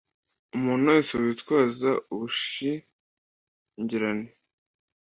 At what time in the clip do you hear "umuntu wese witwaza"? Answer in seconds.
0.55-1.91